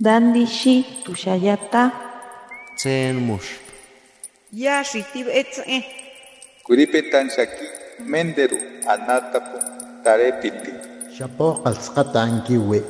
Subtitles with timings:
[0.00, 1.92] Dandishi tushayata.
[2.76, 3.46] Tsen mush.
[4.52, 5.84] Yashi tibetze.
[6.66, 7.66] Kuripetan shaki
[8.02, 8.58] menderu
[8.90, 9.58] anatapu
[10.02, 10.72] tarepiti.
[11.16, 12.82] Shapo qalsqatankiwi.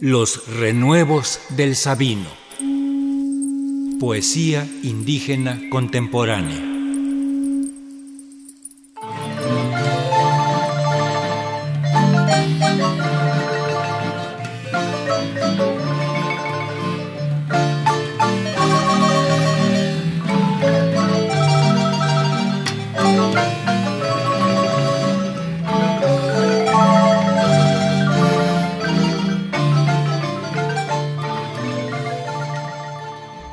[0.00, 2.30] Los renuevos del Sabino.
[3.98, 6.75] Poesía indígena contemporánea.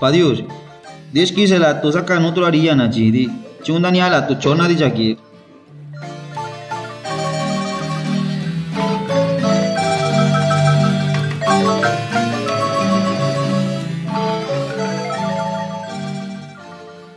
[0.04, 0.44] Padillos,
[1.14, 3.30] desquise la tu saca no tu la rilla na chidi,
[3.64, 5.18] chunda ni ala tu chona di jaki.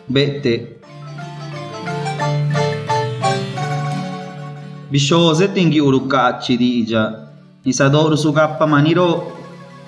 [0.06, 0.54] Vete.
[4.88, 7.02] Bishoze tingi uruka chidi ija.
[7.64, 9.34] Isador su kappa maniro.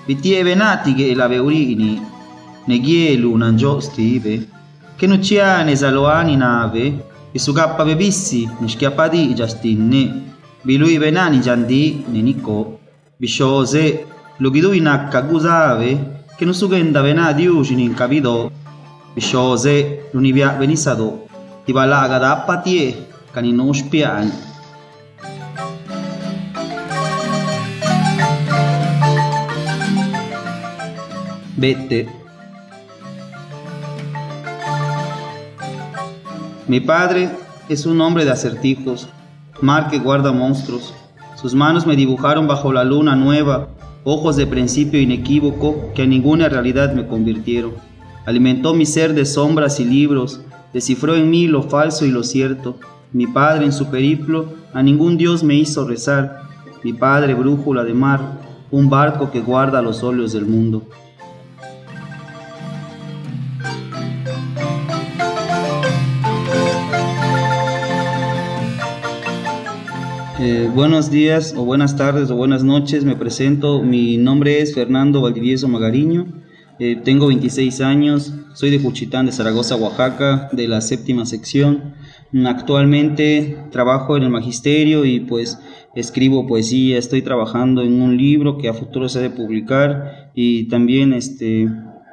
[0.05, 2.18] Vitieve nati che la veurini.
[2.69, 4.47] Neghielu nanjo stive,
[4.95, 12.05] che non ciane saloani nave, e su cappa bebissi, ne schiappati giastinne, bilui venani giandi,
[12.11, 12.81] ne nico,
[13.17, 14.05] bisciose,
[14.37, 18.51] lo in acca gusave, che non su genda venadi uscini in capito,
[19.15, 21.27] bisciose, l'univia venissado,
[21.65, 24.47] ti valaga da appatie, canino spiani.
[31.55, 32.27] Vette,
[36.69, 37.31] Mi padre
[37.71, 39.09] es un hombre de acertijos,
[39.63, 40.93] mar que guarda monstruos.
[41.35, 43.69] Sus manos me dibujaron bajo la luna nueva,
[44.05, 47.73] ojos de principio inequívoco que a ninguna realidad me convirtieron.
[48.27, 50.43] Alimentó mi ser de sombras y libros,
[50.75, 52.77] descifró en mí lo falso y lo cierto.
[53.15, 56.43] Mi padre en su periplo a ningún dios me hizo rezar.
[56.85, 58.21] Mi padre brújula de mar,
[58.71, 60.83] un barco que guarda los óleos del mundo.
[70.41, 75.21] Eh, buenos días o buenas tardes o buenas noches, me presento, mi nombre es Fernando
[75.21, 76.27] Valdivieso Magariño,
[76.79, 81.95] eh, tengo 26 años, soy de Juchitán de Zaragoza, Oaxaca, de la séptima sección.
[82.47, 85.59] Actualmente trabajo en el magisterio y pues
[85.97, 90.69] escribo poesía, estoy trabajando en un libro que a futuro se ha de publicar y
[90.69, 91.69] también este,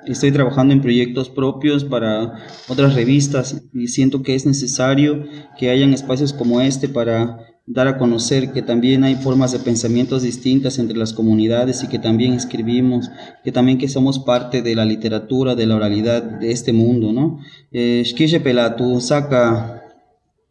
[0.08, 2.34] estoy trabajando en proyectos propios para
[2.70, 3.64] otras revistas.
[3.72, 5.26] Y siento que es necesario
[5.60, 10.22] que hayan espacios como este para dar a conocer que también hay formas de pensamientos
[10.22, 13.10] distintas entre las comunidades y que también escribimos,
[13.44, 17.40] que también que somos parte de la literatura, de la oralidad de este mundo, ¿no?
[17.72, 19.00] Shkishe pelatu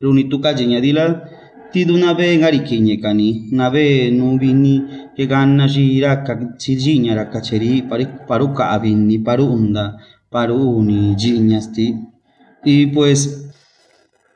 [0.00, 0.54] runituka
[3.02, 4.82] kani nave nubini
[6.58, 7.82] chijiña rakacheri
[8.28, 9.96] paruka abini parunda
[10.30, 11.16] paruni
[12.64, 13.50] y pues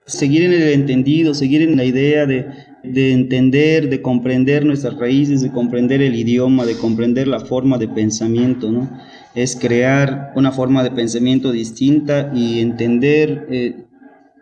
[0.07, 2.47] seguir en el entendido, seguir en la idea de,
[2.83, 7.89] de entender, de comprender nuestras raíces, de comprender el idioma, de comprender la forma de
[7.89, 8.89] pensamiento, ¿no?
[9.35, 13.85] Es crear una forma de pensamiento distinta y entender eh,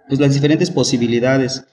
[0.08, 1.64] pues las diferentes posibilidades.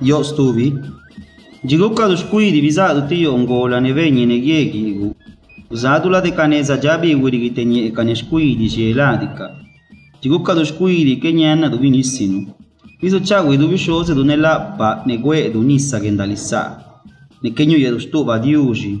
[0.00, 0.72] Yo estuve
[1.64, 5.14] Jikhukhaka squyiri visado tiyo ongola nevenyi neyekirigu
[5.70, 8.16] uzatula tekaneza japiwirikitenye geladica.
[8.16, 9.46] squyiri xeelática
[10.22, 12.40] jikhukhaka squyiri keñana tuvinísinu
[13.02, 16.80] viso chagui tuvixooze tunelapa necue'e tunisa kendalisá'a
[17.42, 18.92] nequeñuya tuxtu'pa tiuxi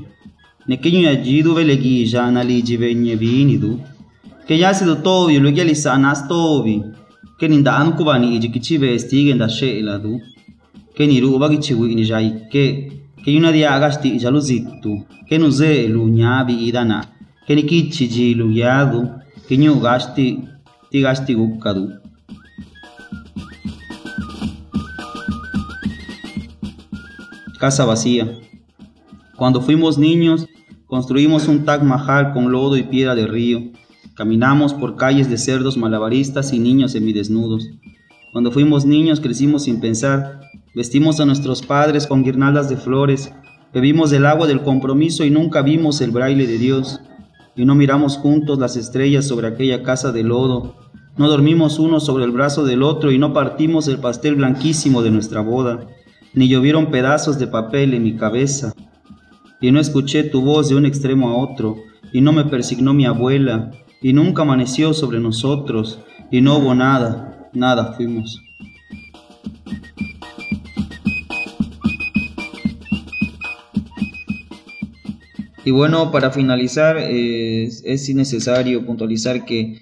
[0.68, 3.70] nequeñuya yi tuvelequixa nalici venye viinitu
[4.46, 6.76] keyasi tutóovi luequialisa'a nas toovi
[7.38, 10.12] keninta'anu cuvani'i yiquichive stiique ndaxe'elatu
[11.00, 11.06] genda shela du.
[11.06, 15.48] che ni ruba che ci guini giai che che una dia agasti jaluzittu che nu
[15.48, 17.08] ze lu nyabi idana
[17.46, 19.10] che ni kichi ji lu yadu
[19.46, 20.46] che nyu gasti
[20.90, 21.98] ti gasti gukkadu
[27.58, 28.26] Casa vacía.
[29.36, 30.46] Cuando fuimos niños,
[30.86, 33.72] construimos un Taj Mahal con lodo y piedra de río.
[34.14, 37.68] Caminamos por calles de cerdos malabaristas y niños semidesnudos.
[38.32, 40.40] Cuando fuimos niños crecimos sin pensar
[40.74, 43.32] Vestimos a nuestros padres con guirnaldas de flores,
[43.72, 47.00] Bebimos del agua del compromiso y nunca vimos el braille de Dios.
[47.54, 50.74] Y no miramos juntos las estrellas sobre aquella casa de lodo.
[51.16, 55.12] No dormimos uno sobre el brazo del otro y no partimos el pastel blanquísimo de
[55.12, 55.86] nuestra boda.
[56.34, 58.72] Ni llovieron pedazos de papel en mi cabeza.
[59.60, 61.76] Y no escuché tu voz de un extremo a otro.
[62.12, 63.70] Y no me persignó mi abuela.
[64.02, 66.00] Y nunca amaneció sobre nosotros.
[66.32, 67.50] Y no hubo nada.
[67.52, 68.40] Nada fuimos.
[75.64, 79.80] Y bueno, para finalizar, es, es necesario puntualizar que,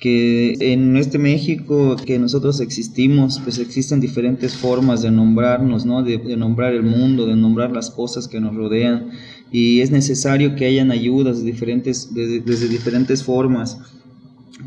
[0.00, 6.02] que en este México que nosotros existimos, pues existen diferentes formas de nombrarnos, ¿no?
[6.02, 9.10] De, nombrar el mundo, de nombrar las cosas que nos rodean.
[9.52, 13.78] Y es necesario que hayan ayudas diferentes, desde diferentes formas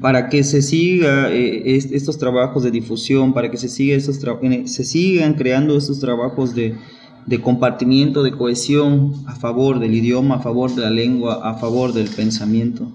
[0.01, 4.19] para que se siga eh, estos trabajos de difusión, para que se, siga estos
[4.65, 6.75] se sigan creando estos trabajos de,
[7.25, 11.93] de compartimiento, de cohesión a favor del idioma, a favor de la lengua, a favor
[11.93, 12.91] del pensamiento.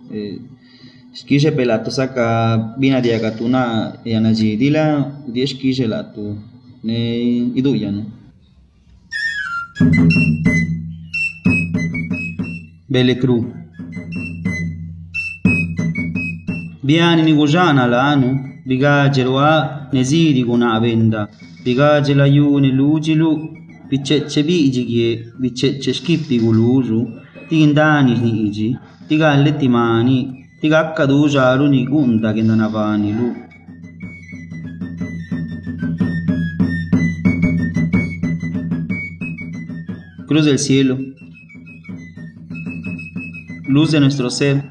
[1.14, 6.36] Shkishe pelato saka bina diagatuna yanaji dila dieshkishe lato
[6.82, 7.19] ne
[7.54, 8.04] iduyano.
[12.88, 13.52] Belecru.
[16.82, 21.28] Biani ni gujana lanu, bigaje roa nezidi guna venda,
[21.64, 23.30] bigaje la yu ne lujilu
[23.90, 27.00] bicece bijigie bicece skippi guluju
[27.49, 28.76] tigindani hiji
[29.08, 30.19] tigalle timani
[30.61, 33.29] tigakka jaru ni gunda gendanavani lu.
[40.29, 40.99] Cruz del cielo,
[43.67, 44.62] luz de nuestro ser,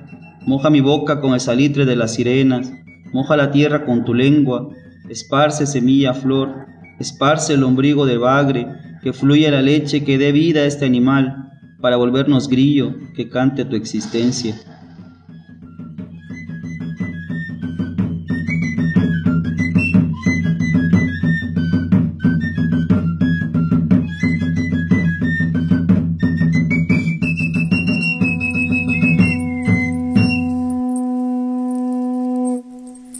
[0.45, 2.71] moja mi boca con el salitre de las sirenas,
[3.11, 4.69] moja la tierra con tu lengua,
[5.09, 6.67] esparce semilla flor,
[6.99, 8.67] esparce el ombligo de bagre,
[9.01, 11.47] que fluya la leche que dé vida a este animal,
[11.81, 14.55] para volvernos grillo que cante tu existencia.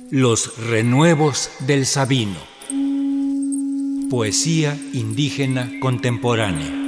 [0.10, 2.57] Los renuevos del Sabino.
[4.10, 6.87] Poesía indígena contemporánea.